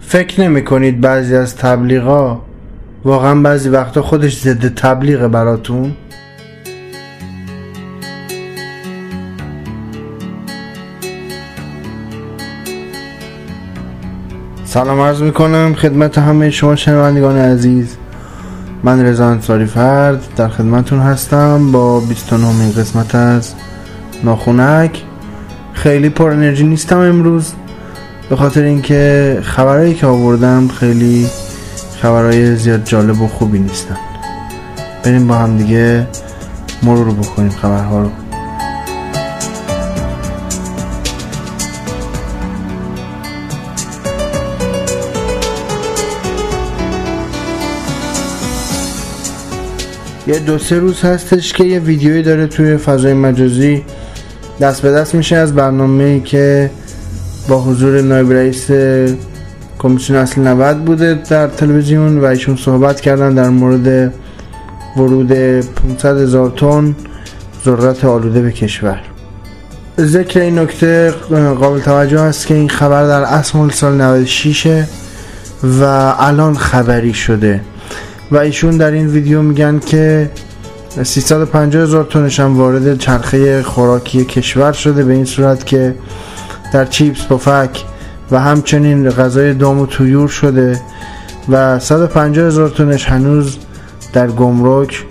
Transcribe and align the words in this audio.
فکر 0.00 0.40
نمی 0.40 0.64
کنید 0.64 1.00
بعضی 1.00 1.36
از 1.36 1.56
تبلیغا 1.56 2.40
واقعا 3.04 3.34
بعضی 3.34 3.68
وقتا 3.68 4.02
خودش 4.02 4.40
ضد 4.40 4.74
تبلیغ 4.74 5.26
براتون؟ 5.26 5.92
سلام 14.64 15.00
عرض 15.00 15.22
می‌کنم 15.22 15.74
خدمت 15.74 16.18
همه 16.18 16.50
شما 16.50 16.76
شنوندگان 16.76 17.36
عزیز. 17.36 17.96
من 18.82 19.06
رضا 19.06 19.26
انصاری 19.26 19.66
فرد 19.66 20.22
در 20.36 20.48
خدمتون 20.48 20.98
هستم 20.98 21.72
با 21.72 22.00
29 22.00 22.72
قسمت 22.72 23.14
از 23.14 23.54
ناخونک. 24.24 25.02
خیلی 25.72 26.08
پر 26.08 26.30
انرژی 26.30 26.66
نیستم 26.66 26.98
امروز. 26.98 27.52
به 28.30 28.36
خاطر 28.36 28.62
اینکه 28.62 29.38
خبرهایی 29.42 29.94
که 29.94 30.06
آوردم 30.06 30.68
خیلی 30.68 31.26
خبرهای 32.02 32.56
زیاد 32.56 32.84
جالب 32.84 33.20
و 33.20 33.28
خوبی 33.28 33.58
نیستن. 33.58 33.96
بریم 35.02 35.26
با 35.26 35.34
هم 35.34 35.58
دیگه 35.58 36.06
مرور 36.82 37.14
بکنیم 37.14 37.50
خبرها 37.50 38.02
رو. 38.02 38.10
یه 50.26 50.38
دو 50.38 50.58
سه 50.58 50.78
روز 50.78 51.00
هستش 51.00 51.52
که 51.52 51.64
یه 51.64 51.78
ویدیویی 51.78 52.22
داره 52.22 52.46
توی 52.46 52.76
فضای 52.76 53.14
مجازی. 53.14 53.84
دست 54.60 54.82
به 54.82 54.90
دست 54.90 55.14
میشه 55.14 55.36
از 55.36 55.54
برنامه 55.54 56.20
که 56.20 56.70
با 57.48 57.62
حضور 57.62 58.00
نایب 58.00 58.32
رئیس 58.32 58.70
کمیسیون 59.78 60.18
اصل 60.18 60.40
90 60.40 60.84
بوده 60.84 61.22
در 61.30 61.48
تلویزیون 61.48 62.18
و 62.18 62.24
ایشون 62.24 62.56
صحبت 62.56 63.00
کردن 63.00 63.34
در 63.34 63.48
مورد 63.48 64.14
ورود 64.96 65.32
500 65.32 66.20
هزار 66.20 66.50
تن 66.50 66.96
ذرت 67.64 68.04
آلوده 68.04 68.42
به 68.42 68.52
کشور. 68.52 69.00
ذکر 70.00 70.40
این 70.40 70.58
نکته 70.58 71.14
قابل 71.30 71.80
توجه 71.80 72.20
است 72.20 72.46
که 72.46 72.54
این 72.54 72.68
خبر 72.68 73.06
در 73.06 73.22
اصل 73.22 73.70
سال 73.70 73.94
96 73.94 74.84
و 75.80 75.84
الان 76.18 76.54
خبری 76.54 77.14
شده 77.14 77.60
و 78.30 78.36
ایشون 78.36 78.76
در 78.76 78.90
این 78.90 79.06
ویدیو 79.06 79.42
میگن 79.42 79.78
که 79.78 80.30
350 81.02 81.82
هزار 81.82 82.04
تنش 82.04 82.40
هم 82.40 82.58
وارد 82.58 82.98
چرخه 82.98 83.62
خوراکی 83.62 84.24
کشور 84.24 84.72
شده 84.72 85.04
به 85.04 85.12
این 85.12 85.24
صورت 85.24 85.66
که 85.66 85.94
در 86.72 86.84
چیپس 86.84 87.26
پفک 87.26 87.84
و 88.30 88.40
همچنین 88.40 89.10
غذای 89.10 89.54
دام 89.54 89.80
و 89.80 89.86
تویور 89.86 90.28
شده 90.28 90.80
و 91.48 91.78
150 91.78 92.46
هزار 92.46 92.68
تنش 92.68 93.04
هنوز 93.04 93.56
در 94.12 94.26
گمرک 94.26 95.04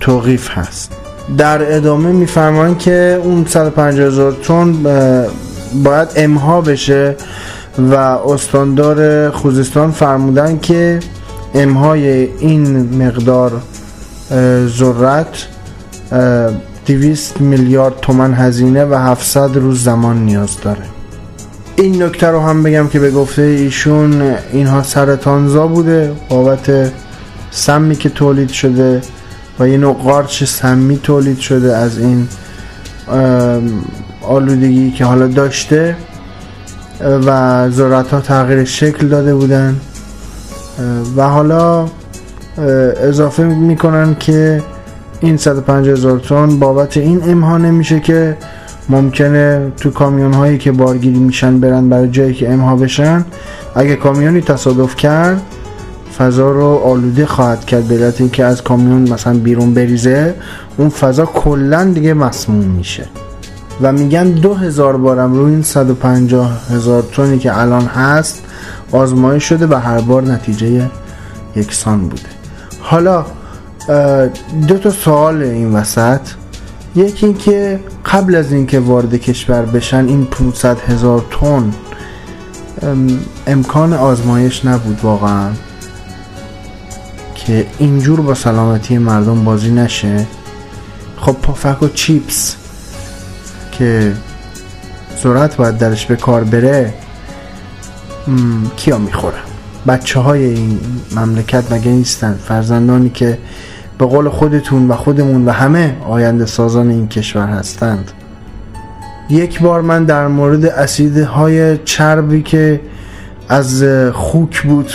توقیف 0.00 0.50
هست. 0.50 0.92
در 1.38 1.76
ادامه 1.76 2.12
میفرمان 2.12 2.78
که 2.78 3.20
اون 3.24 3.44
150 3.44 4.06
هزار 4.06 4.32
تن 4.32 4.72
باید 5.84 6.08
امها 6.16 6.60
بشه 6.60 7.16
و 7.78 7.94
استاندار 7.94 9.30
خوزستان 9.30 9.90
فرمودن 9.90 10.58
که 10.58 11.00
امهای 11.54 12.28
این 12.38 12.78
مقدار 13.04 13.52
ذرت 14.66 15.46
200 16.86 17.40
میلیارد 17.40 18.00
تومن 18.00 18.34
هزینه 18.34 18.84
و 18.84 18.94
700 18.94 19.56
روز 19.56 19.84
زمان 19.84 20.24
نیاز 20.24 20.60
داره. 20.60 20.99
این 21.80 22.02
نکته 22.02 22.26
رو 22.26 22.40
هم 22.40 22.62
بگم 22.62 22.88
که 22.88 23.00
به 23.00 23.10
گفته 23.10 23.42
ایشون 23.42 24.22
اینها 24.52 24.82
سرطانزا 24.82 25.66
بوده 25.66 26.12
بابت 26.28 26.92
سمی 27.50 27.96
که 27.96 28.08
تولید 28.08 28.48
شده 28.48 29.00
و 29.60 29.68
یه 29.68 29.78
نوع 29.78 29.94
قارچ 29.94 30.44
سمی 30.44 30.98
تولید 30.98 31.38
شده 31.38 31.76
از 31.76 31.98
این 31.98 32.28
آلودگی 34.22 34.90
که 34.90 35.04
حالا 35.04 35.26
داشته 35.26 35.96
و 37.00 37.70
ذرت 37.70 38.10
ها 38.10 38.20
تغییر 38.20 38.64
شکل 38.64 39.08
داده 39.08 39.34
بودن. 39.34 39.76
و 41.16 41.28
حالا 41.28 41.88
اضافه 43.02 43.44
می‌کنن 43.44 44.14
که 44.14 44.62
این 45.20 45.36
150 45.36 45.92
هزار 45.92 46.18
تن 46.18 46.58
بابت 46.58 46.96
این 46.96 47.22
امها 47.30 47.58
میشه 47.58 48.00
که 48.00 48.36
ممکنه 48.90 49.72
تو 49.76 49.90
کامیون 49.90 50.32
هایی 50.32 50.58
که 50.58 50.72
بارگیری 50.72 51.18
میشن 51.18 51.60
برن 51.60 51.88
برای 51.88 52.08
جایی 52.08 52.34
که 52.34 52.52
امها 52.52 52.76
بشن 52.76 53.24
اگه 53.74 53.96
کامیونی 53.96 54.40
تصادف 54.40 54.96
کرد 54.96 55.42
فضا 56.18 56.50
رو 56.50 56.66
آلوده 56.84 57.26
خواهد 57.26 57.64
کرد 57.64 57.84
به 57.84 57.94
علت 57.94 58.20
اینکه 58.20 58.44
از 58.44 58.62
کامیون 58.62 59.12
مثلا 59.12 59.38
بیرون 59.38 59.74
بریزه 59.74 60.34
اون 60.76 60.88
فضا 60.88 61.26
کلا 61.26 61.84
دیگه 61.84 62.14
مسموم 62.14 62.64
میشه. 62.64 63.04
و 63.82 63.92
میگن 63.92 64.24
دو 64.30 64.54
هزار 64.54 64.96
بارم 64.96 65.34
روی 65.34 65.52
این 65.52 65.62
150 65.62 66.60
هزار 66.70 67.02
تونی 67.02 67.38
که 67.38 67.58
الان 67.58 67.84
هست 67.84 68.42
آزمایش 68.92 69.44
شده 69.44 69.66
و 69.66 69.74
هر 69.74 70.00
بار 70.00 70.22
نتیجه 70.22 70.90
یکسان 71.56 72.00
بوده. 72.00 72.22
حالا 72.80 73.24
دو 74.68 74.78
تا 74.78 74.90
سوال 74.90 75.42
این 75.42 75.72
وسط. 75.72 76.20
یکی 76.96 77.26
اینکه 77.26 77.80
قبل 78.04 78.34
از 78.34 78.52
اینکه 78.52 78.80
وارد 78.80 79.14
کشور 79.14 79.62
بشن 79.62 80.08
این 80.08 80.24
500 80.24 80.80
هزار 80.80 81.24
تن 81.40 81.72
امکان 83.46 83.92
آزمایش 83.92 84.64
نبود 84.64 85.00
واقعا 85.02 85.50
که 87.34 87.66
اینجور 87.78 88.20
با 88.20 88.34
سلامتی 88.34 88.98
مردم 88.98 89.44
بازی 89.44 89.70
نشه. 89.70 90.26
خب 91.16 91.32
پافک 91.32 91.82
و 91.82 91.88
چیپس 91.88 92.56
که 93.72 94.14
سرعت 95.22 95.56
باید 95.56 95.78
درش 95.78 96.06
به 96.06 96.16
کار 96.16 96.44
بره 96.44 96.94
کیا 98.76 98.98
می‌خورن؟ 98.98 99.42
بچه 99.86 100.20
های 100.20 100.44
این 100.44 100.80
مملکت 101.16 101.72
مگه 101.72 101.90
نیستن؟ 101.90 102.34
فرزندانی 102.48 103.10
که 103.10 103.38
به 104.00 104.06
قول 104.06 104.28
خودتون 104.28 104.88
و 104.88 104.94
خودمون 104.94 105.44
و 105.44 105.50
همه 105.50 105.96
آینده 106.08 106.46
سازان 106.46 106.90
این 106.90 107.08
کشور 107.08 107.46
هستند. 107.46 108.10
یک 109.30 109.60
بار 109.60 109.80
من 109.80 110.04
در 110.04 110.26
مورد 110.26 110.64
اسیدهای 110.66 111.78
چربی 111.78 112.42
که 112.42 112.80
از 113.48 113.84
خوک 114.12 114.62
بود 114.62 114.92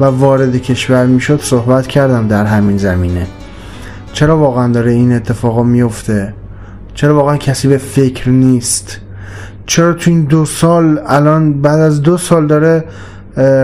و 0.00 0.04
وارد 0.04 0.56
کشور 0.56 1.06
می‌شد 1.06 1.40
صحبت 1.40 1.86
کردم 1.86 2.28
در 2.28 2.44
همین 2.44 2.78
زمینه. 2.78 3.26
چرا 4.12 4.38
واقعا 4.38 4.72
داره 4.72 4.92
این 4.92 5.12
اتفاقا 5.12 5.62
میفته 5.62 6.34
چرا 6.94 7.14
واقعا 7.16 7.36
کسی 7.36 7.68
به 7.68 7.78
فکر 7.78 8.28
نیست؟ 8.28 9.00
چرا 9.66 9.92
تو 9.92 10.10
این 10.10 10.24
دو 10.24 10.44
سال 10.44 11.00
الان 11.06 11.62
بعد 11.62 11.80
از 11.80 12.02
دو 12.02 12.18
سال 12.18 12.46
داره 12.46 12.84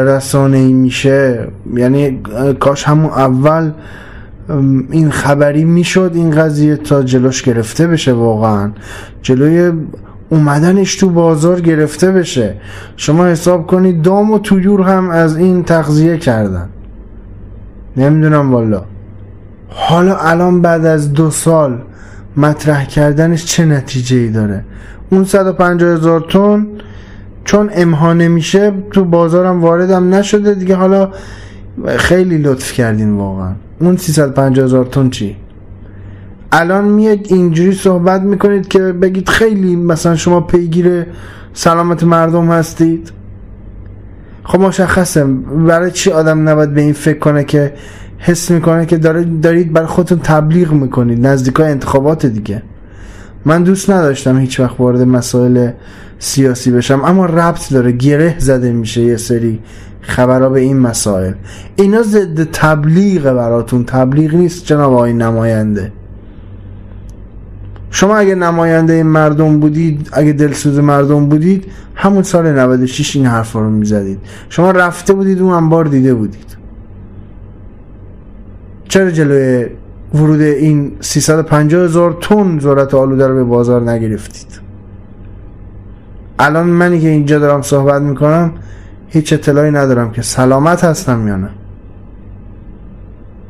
رسانه 0.05 0.59
ای 0.59 0.73
میشه؟ 0.73 1.49
یعنی 1.75 2.23
کاش 2.61 2.85
همون 2.85 3.11
اول 3.11 3.71
این 4.91 5.11
خبری 5.11 5.65
می‌شد 5.65 6.11
این 6.15 6.31
قضیه 6.31 6.77
تا 6.77 7.03
جلوش 7.03 7.43
گرفته 7.43 7.87
بشه 7.87 8.13
واقعا. 8.13 8.71
جلوی 9.23 9.73
اومدنش 10.29 10.97
تو 10.97 11.11
بازار 11.11 11.61
گرفته 11.61 12.13
بشه. 12.13 12.55
شما 12.97 13.27
حساب 13.27 13.67
کنید 13.67 14.03
دام 14.03 14.31
و 14.31 14.39
تویور 14.39 14.81
هم 14.81 15.11
از 15.11 15.37
این 15.37 15.63
تغذیه 15.63 16.19
کردن. 16.19 16.69
نمی‌دونم 17.97 18.53
والا. 18.53 18.85
حالا 19.69 20.17
الان 20.17 20.63
بعد 20.63 20.87
از 20.87 21.13
دو 21.13 21.31
سال 21.31 21.79
مطرح 22.37 22.85
کردنش 22.85 23.45
چه 23.45 23.65
نتیجه 23.65 24.17
ای 24.17 24.29
داره؟ 24.29 24.65
اون 25.11 25.25
150 25.25 25.91
هزار 25.91 26.21
تن 26.21 26.67
چون 27.45 27.71
امها 27.73 28.13
نمیشه 28.13 28.73
تو 28.91 29.05
بازارم 29.05 29.63
واردم 29.63 30.15
نشده 30.15 30.55
دیگه. 30.55 30.75
حالا 30.77 31.11
خیلی 31.97 32.39
لطف 32.39 32.73
کردین 32.73 33.13
واقعا. 33.13 33.53
اون 33.83 33.97
350 33.97 34.65
هزار 34.65 34.85
تن 34.85 35.11
چی؟ 35.11 35.37
الان 36.53 36.85
میاد 36.85 37.19
اینجوری 37.25 37.73
صحبت 37.73 38.23
می‌کنید 38.23 38.69
که 38.69 38.79
بگید 38.79 39.29
خیلی 39.29 39.77
مثلا 39.77 40.17
شما 40.17 40.41
پیگیر 40.41 41.07
سلامت 41.55 42.05
مردم 42.05 42.49
هستید. 42.49 43.13
خب 44.45 44.61
مشخصه. 44.61 45.25
برای 45.69 45.91
چی 45.91 46.11
آدم 46.11 46.49
نباید 46.49 46.75
به 46.75 46.81
این 46.81 46.93
فکر 46.93 47.19
کنه 47.19 47.45
که 47.45 47.73
حس 48.19 48.51
می‌کنه 48.51 48.87
که 48.87 48.97
دارید 48.97 49.73
برای 49.73 49.87
خودتون 49.87 50.19
تبلیغ 50.19 50.73
می‌کنید 50.73 51.27
نزدیکای 51.27 51.71
انتخابات 51.71 52.27
دیگه. 52.27 52.63
من 53.45 53.63
دوست 53.63 53.91
نداشتم 53.91 54.39
هیچ 54.39 54.61
وقت 54.61 54.81
وارد 54.81 55.01
مسائل 55.01 55.71
سیاسی 56.19 56.71
بشم 56.71 57.05
اما 57.05 57.27
ربط 57.27 57.73
داره 57.73 57.93
گره 57.93 58.35
زده 58.39 58.73
میشه 58.73 59.01
یه 59.01 59.17
سری 59.17 59.61
خبرها 60.03 60.49
به 60.49 60.61
این 60.61 60.79
مسائل. 60.79 61.33
اینا 61.77 62.03
ضد 62.03 62.51
تبلیغ 62.51 63.23
براتون. 63.23 63.85
تبلیغ 63.85 64.35
نیست 64.35 64.67
جناب 64.67 64.93
آقای 64.93 65.13
نماینده. 65.13 65.93
شما 67.91 68.17
اگه 68.17 68.35
نماینده 68.35 69.03
مردم 69.03 69.61
بودید 69.61 70.09
اگه 70.13 70.33
دلسوز 70.33 70.79
مردم 70.79 71.27
بودید 71.27 71.65
همون 71.95 72.23
سال 72.23 72.53
96 72.53 73.17
این 73.17 73.27
حرفا 73.27 73.61
رو 73.61 73.71
می‌زدید. 73.71 74.19
شما 74.49 74.71
رفته 74.71 75.13
بودید 75.13 75.43
اون 75.43 75.53
انبار 75.53 75.85
دیده 75.85 76.15
بودید. 76.15 76.57
چرا 78.89 79.11
جلوی 79.11 79.67
ورود 80.15 80.41
این 80.41 80.93
350 81.01 81.85
هزار 81.85 82.19
تن 82.21 82.59
ذرت 82.59 82.95
آلوده 82.95 83.27
رو 83.27 83.35
به 83.35 83.45
بازار 83.45 83.91
نگرفتید؟ 83.91 84.61
الان 86.39 86.67
منی 86.67 87.01
که 87.01 87.09
اینجا 87.09 87.39
دارم 87.39 87.63
صحبت 87.63 88.03
می‌کنم 88.03 88.53
هیچ 89.13 89.33
اطلاعی 89.33 89.71
ندارم 89.71 90.11
که 90.11 90.23
سلامت 90.23 90.85
هستم 90.85 91.29
یا 91.29 91.37
نه. 91.37 91.49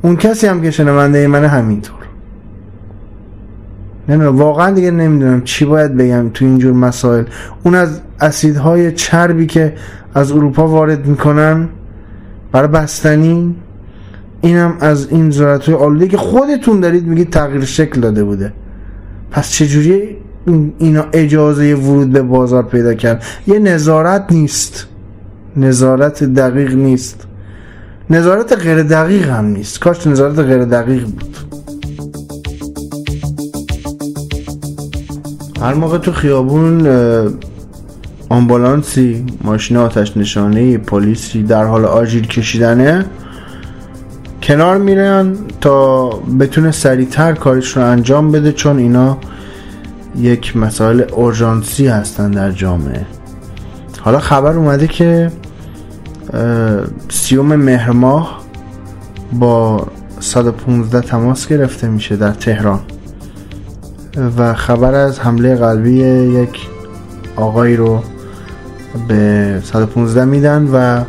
اون 0.02 0.16
کسی 0.16 0.46
هم 0.46 0.62
که 0.62 0.70
شنونده 0.70 1.26
منه 1.26 1.48
همینطور. 1.48 1.98
نمی‌دونم 4.08 4.38
واقعا 4.38 4.70
دیگه 4.70 4.90
نمی‌دونم 4.90 5.42
چی 5.42 5.64
باید 5.64 5.96
بگم 5.96 6.30
تو 6.34 6.44
اینجور 6.44 6.72
مسائل. 6.72 7.24
اون 7.62 7.74
از 7.74 8.00
اسیدهای 8.20 8.92
چربی 8.92 9.46
که 9.46 9.74
از 10.14 10.32
اروپا 10.32 10.68
وارد 10.68 11.06
می‌کنن 11.06 11.68
برای 12.52 12.68
بستنی 12.68 13.56
اینم 14.40 14.76
از 14.80 15.08
این 15.10 15.30
ذرت 15.30 15.64
های 15.64 15.74
آلوده 15.74 16.08
که 16.08 16.16
خودتون 16.16 16.80
دارید 16.80 17.06
میگید 17.06 17.30
تغییر 17.30 17.64
شکل 17.64 18.00
داده 18.00 18.24
بوده. 18.24 18.52
پس 19.30 19.50
چجوری 19.50 20.16
اینا 20.78 21.04
اجازه 21.12 21.74
ورود 21.74 22.12
به 22.12 22.22
بازار 22.22 22.62
پیدا 22.62 22.94
کرد؟ 22.94 23.24
یه 23.46 23.58
نظارت 23.58 24.24
نیست. 24.30 24.86
نظارت 25.56 26.24
دقیق 26.24 26.74
نیست. 26.74 27.26
نظارت 28.10 28.52
غیر 28.52 28.82
دقیق 28.82 29.28
هم 29.28 29.44
نیست. 29.44 29.80
کاش 29.80 30.06
نظارت 30.06 30.38
غیر 30.38 30.64
دقیق 30.64 31.04
بود. 31.04 31.36
هر 35.60 35.74
موقع 35.74 35.98
تو 35.98 36.12
خیابون 36.12 36.86
آمبولانسی 38.28 39.24
ماشین 39.44 39.76
آتش 39.76 40.16
نشانه 40.16 40.78
پلیسی 40.78 41.42
در 41.42 41.64
حال 41.64 41.84
آژیر 41.84 42.26
کشیدنه 42.26 43.04
کنار 44.42 44.78
میرن 44.78 45.36
تا 45.60 46.08
بتونه 46.10 46.70
سریعتر 46.70 47.32
کارش 47.32 47.76
رو 47.76 47.82
انجام 47.84 48.32
بده 48.32 48.52
چون 48.52 48.78
اینا 48.78 49.18
یک 50.18 50.56
مسائل 50.56 51.02
اورژانسی 51.12 51.86
هستن 51.86 52.30
در 52.30 52.50
جامعه. 52.50 53.06
حالا 54.04 54.18
خبر 54.18 54.56
اومده 54.56 54.86
که 54.86 55.32
سیوم 57.08 57.56
مهر 57.56 57.90
ماه 57.90 58.42
با 59.32 59.86
115 60.20 61.00
تماس 61.00 61.48
گرفته 61.48 61.88
میشه 61.88 62.16
در 62.16 62.30
تهران. 62.30 62.80
و 64.38 64.54
خبر 64.54 64.94
از 64.94 65.20
حمله 65.20 65.54
قلبی 65.56 65.92
یک 65.92 66.68
آقایی 67.36 67.76
رو 67.76 68.02
به 69.08 69.60
115 69.64 70.24
میدن 70.24 70.68
و 70.72 71.04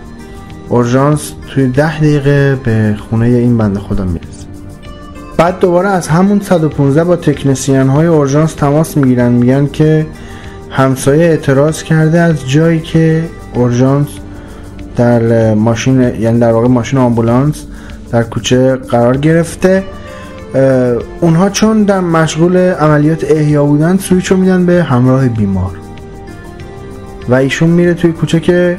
اورژانس 0.69 1.33
توی 1.49 1.67
ده 1.67 1.97
دقیقه 1.97 2.59
به 2.63 2.95
خونه 3.09 3.25
این 3.25 3.57
بنده 3.57 3.79
خدا 3.79 4.03
می‌رسه. 4.03 4.47
بعد 5.37 5.59
دوباره 5.59 5.89
از 5.89 6.07
همون 6.07 6.39
115 6.39 7.03
با 7.03 7.15
تکنسیان 7.15 7.89
های 7.89 8.07
اورژانس 8.07 8.53
تماس 8.53 8.97
می‌گیرن 8.97 9.31
میگن 9.31 9.67
که 9.67 10.05
همسایه 10.75 11.25
اعتراض 11.25 11.83
کرده 11.83 12.19
از 12.19 12.49
جایی 12.49 12.79
که 12.79 13.23
اورژانس 13.53 14.07
در 14.95 15.53
ماشین 15.53 16.01
یعنی 16.01 16.39
در 16.39 16.51
واقع 16.51 16.67
ماشین 16.67 16.99
آمبولانس 16.99 17.65
در 18.11 18.23
کوچه 18.23 18.75
قرار 18.75 19.17
گرفته. 19.17 19.83
اونها 21.21 21.49
چون 21.49 21.83
در 21.83 21.99
مشغول 21.99 22.57
عملیات 22.57 23.23
احیا 23.31 23.65
بودن 23.65 23.97
سویچ 23.97 24.31
رو 24.31 24.37
میدن 24.37 24.65
به 24.65 24.83
همراه 24.83 25.27
بیمار. 25.27 25.71
و 27.29 27.35
ایشون 27.35 27.69
میره 27.69 27.93
توی 27.93 28.11
کوچه 28.11 28.39
که 28.39 28.77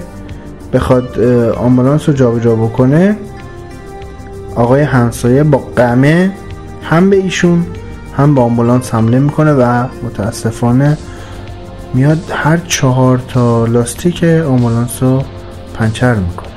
بخواد 0.73 1.21
آمبولانس 1.57 2.09
رو 2.09 2.15
جابجا 2.15 2.55
بکنه. 2.55 3.17
آقای 4.55 4.83
همسایه 4.83 5.43
با 5.43 5.59
قمه 5.77 6.33
هم 6.83 7.11
به 7.11 7.17
ایشون 7.17 7.67
هم 8.17 8.35
به 8.35 8.41
آمبولانس 8.41 8.95
حمله 8.95 9.19
می‌کنه 9.19 9.53
و 9.53 9.87
متاسفانه 10.03 10.99
میاد 11.95 12.19
هر 12.31 12.57
چهار 12.57 13.19
تا 13.29 13.65
لاستیک 13.65 14.25
آمبولانس 14.25 15.03
رو 15.03 15.23
پنچر 15.75 16.15
می‌کنه. 16.15 16.49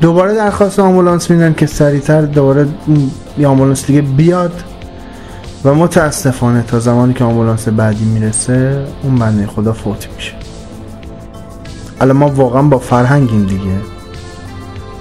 دوباره 0.00 0.34
درخواست 0.34 0.78
آمبولانس 0.78 1.30
میدن 1.30 1.54
که 1.54 1.66
سریعتر 1.66 2.22
دوباره 2.22 2.66
آمبولانس 3.46 3.86
دیگه 3.86 4.00
بیاد 4.00 4.52
و 5.64 5.74
متاسفانه 5.74 6.62
تا 6.62 6.80
زمانی 6.80 7.14
که 7.14 7.24
آمبولانس 7.24 7.68
بعدی 7.68 8.04
می‌رسه 8.04 8.86
اون 9.02 9.14
بنده 9.14 9.46
خدا 9.46 9.72
فوت 9.72 10.08
میشه. 10.16 10.32
الان 12.00 12.16
ما 12.16 12.28
واقعا 12.28 12.62
با 12.62 12.78
فرهنگیم 12.78 13.46
دیگه. 13.46 13.76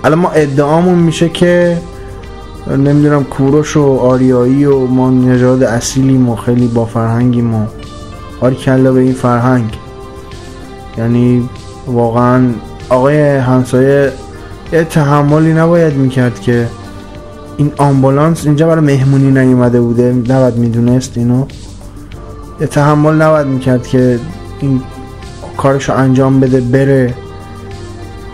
الان 0.04 0.20
ما 0.20 0.30
ادعامون 0.30 1.00
میشه 1.00 1.30
که 1.30 1.78
نمی‌دونم 2.68 3.24
کوروش 3.24 3.78
و 3.78 3.98
آریایی 4.02 4.66
و 4.66 4.86
ما 4.86 5.10
نژاد 5.10 5.64
اصیلیم 5.64 6.30
و 6.30 6.36
خیلی 6.36 6.68
با 6.68 6.86
فرهنگیم 6.86 7.56
و 7.56 7.66
آری 8.42 8.56
کلا 8.56 8.92
به 8.92 9.00
این 9.00 9.14
فرهنگ. 9.14 9.74
یعنی 10.98 11.50
واقعا 11.88 12.48
آقای 12.90 13.22
همسایه 13.38 14.12
یه 14.74 14.84
تحملی 14.84 15.54
نباید 15.54 15.94
می‌کرد 15.94 16.40
که 16.40 16.68
این 17.58 17.72
آمبولانس 17.78 18.46
اینجا 18.46 18.68
برای 18.68 18.86
مهمونی 18.86 19.32
نیومده 19.32 19.82
بوده 19.82 20.14
نباید 20.30 20.56
می‌دونست 20.56 21.18
اینو. 21.18 21.46
یه 22.62 22.68
تحمل 22.68 23.14
نباید 23.14 23.48
می‌کرد 23.48 23.88
که 23.88 24.20
این 24.60 24.82
کارشو 25.58 25.94
انجام 25.94 26.40
بده 26.40 26.62
بره. 26.62 27.14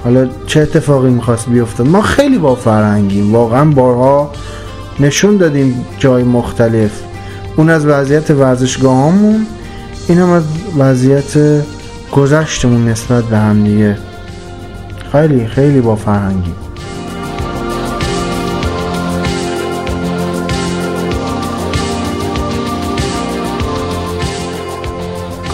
حالا 0.04 0.28
چه 0.48 0.62
اتفاقی 0.62 1.10
می‌خواست 1.10 1.50
بیفتاد 1.50 1.88
ما 1.88 2.02
خیلی 2.02 2.38
با 2.38 2.56
فرهنگیم. 2.56 3.34
واقعا 3.36 3.66
بارها 3.66 4.32
نشون 5.00 5.38
دادیم 5.38 5.86
جای 6.00 6.24
مختلف. 6.24 6.92
اون 7.58 7.70
از 7.70 7.86
وضعیت 7.86 8.30
ورزشگاهامون. 8.30 9.46
این 10.08 10.18
هم 10.18 10.30
از 10.30 10.44
وضعیت 10.78 11.64
گذشتمون 12.12 12.88
نسبت 12.88 13.24
به 13.24 13.38
هم 13.38 13.64
دیگه. 13.64 13.98
خیلی 15.12 15.48
خیلی 15.48 15.82
با 15.82 15.96
فرهنگی 15.96 16.52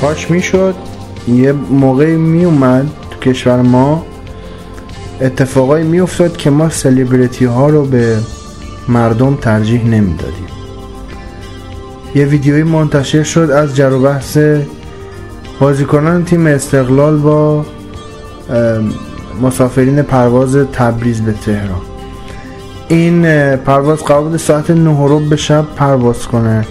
کاش 0.02 0.32
می‌شد 0.32 0.76
یه 1.28 1.52
موقعی 1.52 2.16
میومد 2.16 2.88
تو 3.12 3.32
کشور 3.32 3.62
ما 3.62 4.06
اتفاقایی 5.22 5.86
میافتاد 5.86 6.38
که 6.38 6.50
ما 6.50 6.70
سلیبریتی 6.70 7.46
ها 7.46 7.70
رو 7.70 7.86
به 7.86 8.18
مردم 8.88 9.36
ترجیح 9.36 9.86
نمی‌دادیم. 9.86 10.61
یه 12.16 12.26
ویدیویی 12.26 12.64
منتشر 12.64 13.24
شد 13.24 13.52
از 13.52 13.76
جر 13.76 13.98
بحث 13.98 14.38
بازیکنان 15.60 16.26
تیم 16.26 16.48
استقلال 16.48 17.18
با 17.18 17.66
مسافرین 19.42 20.02
پرواز 20.02 20.56
تبریز 20.56 21.22
به 21.22 21.32
تهران. 21.32 21.82
این 22.88 23.22
پرواز 23.56 24.00
قرار 24.00 24.24
بود 24.24 24.38
ساعت 24.38 24.72
9 24.72 25.30
به 25.30 25.36
شب 25.36 25.66
پرواز 25.76 26.28
کنه. 26.28 26.66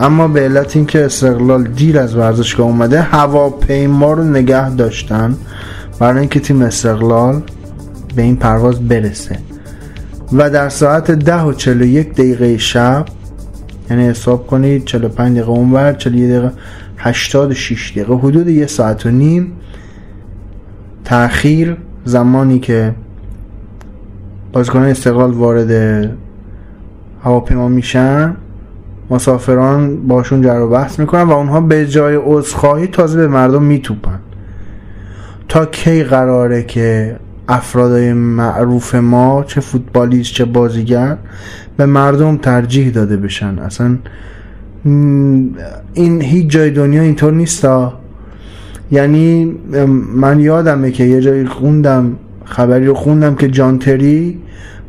اما 0.00 0.28
به 0.28 0.40
علت 0.40 0.76
اینکه 0.76 1.04
استقلال 1.04 1.64
دیر 1.64 1.98
از 1.98 2.16
ورزشگاه 2.16 2.66
اومده 2.66 3.02
هواپیما 3.02 4.12
رو 4.12 4.24
نگه 4.24 4.70
داشتن 4.70 5.36
برای 5.98 6.20
اینکه 6.20 6.40
تیم 6.40 6.62
استقلال 6.62 7.42
به 8.16 8.22
این 8.22 8.36
پرواز 8.36 8.88
برسه. 8.88 9.38
و 10.32 10.50
در 10.50 10.68
ساعت 10.68 11.10
ده 11.10 11.42
و 11.42 11.52
چلو 11.52 11.84
یک 11.84 12.12
دقیقه 12.12 12.58
شب 12.58 13.06
یعنی 13.90 14.08
حساب 14.08 14.46
کنید 14.46 14.84
45 14.84 15.36
دقیقه 15.36 15.50
اونور 15.50 15.92
41 15.92 16.30
دقیقه 16.30 16.52
86 16.96 17.90
دقیقه 17.90 18.14
حدود 18.14 18.48
یه 18.48 18.66
ساعت 18.66 19.06
و 19.06 19.10
نیم 19.10 19.52
تاخیر 21.04 21.76
زمانی 22.04 22.58
که 22.58 22.94
بازیکنان 24.52 24.88
استقلال 24.88 25.30
وارد 25.30 26.10
هواپیما 27.24 27.68
میشن 27.68 28.36
مسافران 29.10 30.08
باشون 30.08 30.42
جر 30.42 30.60
و 30.60 30.70
بحث 30.70 31.00
می‌کنن 31.00 31.22
و 31.22 31.32
اونها 31.32 31.60
به 31.60 31.86
جای 31.86 32.18
عذرخواهی 32.24 32.86
تازه 32.86 33.18
به 33.18 33.28
مردم 33.28 33.62
میتوپن. 33.62 34.18
تا 35.48 35.66
کی 35.66 36.02
قراره 36.02 36.62
که 36.62 37.16
افرادای 37.48 38.12
معروف 38.12 38.94
ما 38.94 39.44
چه 39.46 39.60
فوتبالیست 39.60 40.32
چه 40.32 40.44
بازیگر 40.44 41.16
به 41.76 41.86
مردم 41.86 42.36
ترجیح 42.36 42.90
داده 42.90 43.16
بشن. 43.16 43.58
اصلا 43.58 43.96
این 45.94 46.22
هیچ 46.22 46.50
جای 46.50 46.70
دنیا 46.70 47.02
اینطور 47.02 47.32
نیستا. 47.32 47.92
یعنی 48.90 49.54
من 50.14 50.40
یادمه 50.40 50.90
که 50.90 51.04
یه 51.04 51.20
جایی 51.20 51.46
خوندم 51.46 52.16
خبری 52.44 52.86
رو 52.86 52.94
خوندم 52.94 53.34
که 53.34 53.48
جانتری 53.48 54.38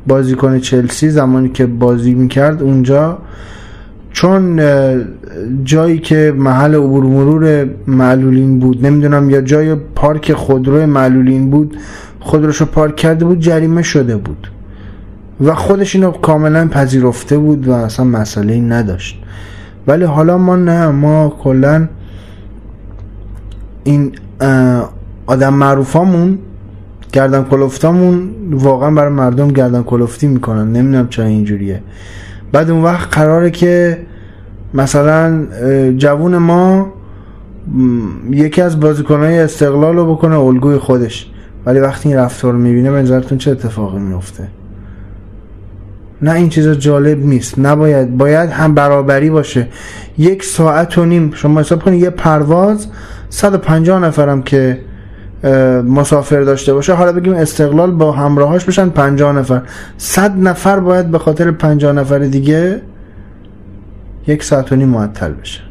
بازیکن 0.07 0.59
چلسی 0.59 1.09
زمانی 1.09 1.49
که 1.49 1.65
بازی 1.65 2.13
می‌کرد 2.13 2.63
اونجا 2.63 3.17
چون 4.11 4.61
جایی 5.63 5.99
که 5.99 6.33
محل 6.37 6.75
عبور 6.75 7.03
مرور 7.03 7.69
معلولین 7.87 8.59
بود 8.59 8.85
نمی‌دونم 8.85 9.29
یا 9.29 9.41
جای 9.41 9.75
پارک 9.75 10.33
خودرو 10.33 10.87
معلولین 10.87 11.49
بود 11.49 11.77
خودروشو 12.19 12.65
پارک 12.65 12.95
کرده 12.95 13.25
بود 13.25 13.39
جریمه 13.39 13.81
شده 13.81 14.17
بود. 14.17 14.51
و 15.41 15.55
خودش 15.55 15.95
اینو 15.95 16.11
کاملا 16.11 16.67
پذیرفته 16.67 17.37
بود 17.37 17.67
و 17.67 17.71
اصلا 17.71 18.05
مسئله 18.05 18.59
نداشت. 18.61 19.21
ولی 19.87 20.03
حالا 20.03 20.37
ما 20.37 20.55
نه 20.55 20.87
ما 20.87 21.29
کلا 21.43 21.87
این 23.83 24.11
آدم 25.25 25.53
معروفامون 25.53 26.39
گردن 27.13 27.43
کلفتامون 27.43 28.29
واقعا 28.51 28.91
برای 28.91 29.13
مردم 29.13 29.47
گردن 29.47 29.83
کلفتی 29.83 30.27
می‌کنن. 30.27 30.73
نمی‌دونم 30.73 31.07
چرا 31.07 31.25
اینجوریه. 31.25 31.81
بعد 32.51 32.69
اون 32.69 32.83
وقت 32.83 33.17
قراره 33.17 33.51
که 33.51 33.97
مثلا 34.73 35.45
جوون 35.97 36.37
ما 36.37 36.93
یکی 38.31 38.61
از 38.61 38.79
بازیکنهای 38.79 39.39
استقلال 39.39 39.95
رو 39.95 40.15
بکنه 40.15 40.39
الگوی 40.39 40.77
خودش. 40.77 41.31
ولی 41.65 41.79
وقتی 41.79 42.09
این 42.09 42.17
رفتار 42.17 42.53
رو 42.53 42.59
می‌بینه 42.59 42.91
به 42.91 43.01
نظرتون 43.01 43.37
چه 43.37 43.51
اتفاقی 43.51 43.99
میفته 43.99 44.47
نه 46.21 46.31
این 46.31 46.49
چیزا 46.49 46.75
جالب 46.75 47.25
نیست. 47.25 47.59
نباید 47.59 48.17
باید 48.17 48.49
هم 48.49 48.73
برابری 48.73 49.29
باشه. 49.29 49.67
یک 50.17 50.43
ساعت 50.43 50.97
و 50.97 51.05
نیم 51.05 51.31
شما 51.31 51.59
حساب 51.59 51.83
کنید 51.83 52.03
یه 52.03 52.09
پرواز 52.09 52.87
150 53.29 53.99
نفرم 53.99 54.41
که 54.41 54.79
مسافر 55.87 56.41
داشته 56.41 56.73
باشه. 56.73 56.93
حالا 56.93 57.11
بگیم 57.11 57.33
استقلال 57.33 57.91
با 57.91 58.11
همراهاش 58.11 58.65
بشن 58.65 58.89
50 58.89 59.33
نفر. 59.33 59.61
100 59.97 60.37
نفر 60.37 60.79
باید 60.79 61.11
به 61.11 61.19
خاطر 61.19 61.51
50 61.51 61.93
نفر 61.93 62.19
دیگه 62.19 62.81
یک 64.27 64.43
ساعت 64.43 64.71
و 64.71 64.75
نیم 64.75 64.89
معطل 64.89 65.31
بشه 65.31 65.61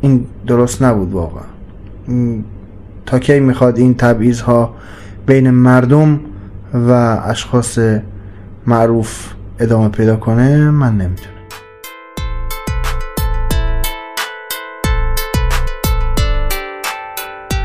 این 0.00 0.26
درست 0.46 0.82
نبود 0.82 1.12
واقعا. 1.12 1.44
تا 3.06 3.18
کی 3.18 3.40
می‌خواد 3.40 3.78
این 3.78 3.94
تبعیض 3.94 4.40
ها 4.40 4.74
بین 5.26 5.50
مردم 5.50 6.20
و 6.74 6.90
اشخاص 7.24 7.78
معروف 8.66 9.28
ادامه 9.58 9.88
پیدا 9.88 10.16
کنه 10.16 10.70
من 10.70 10.92
نمی‌دونم 10.92 11.40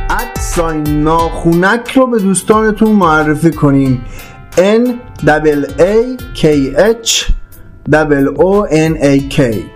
ادساین 0.10 1.04
ناخونک 1.04 1.92
رو 1.92 2.08
به 2.08 2.20
دوستانتون 2.20 2.92
معرفی 2.92 3.52
کنین. 3.52 4.02
N 4.58 4.90
A 5.78 6.18
K 6.36 6.44
H 7.04 7.32
O 8.36 8.66
N 8.72 8.94
A 9.02 9.36
K. 9.36 9.75